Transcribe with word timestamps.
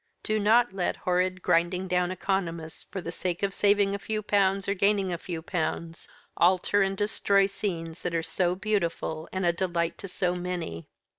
Do 0.23 0.39
not 0.39 0.73
let 0.73 0.95
horrid 1.05 1.43
grinding 1.43 1.87
down 1.87 2.09
economists, 2.09 2.87
for 2.89 3.01
the 3.01 3.11
sake 3.11 3.43
of 3.43 3.53
saving 3.53 3.93
a 3.93 3.99
few 3.99 4.23
pounds 4.23 4.67
or 4.67 4.73
gaining 4.73 5.13
a 5.13 5.17
few 5.19 5.43
pounds, 5.43 6.07
alter 6.35 6.81
and 6.81 6.97
destroy 6.97 7.45
scenes 7.45 8.01
that 8.01 8.15
are 8.15 8.23
so 8.23 8.55
beautiful 8.55 9.29
and 9.31 9.45
a 9.45 9.53
delight 9.53 9.99
to 9.99 10.07
so 10.07 10.33
many. 10.33 10.87